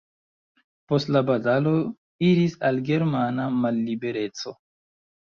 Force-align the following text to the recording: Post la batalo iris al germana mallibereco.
Post 0.91 1.11
la 1.17 1.21
batalo 1.27 1.75
iris 2.31 2.59
al 2.73 2.83
germana 2.91 3.49
mallibereco. 3.63 4.61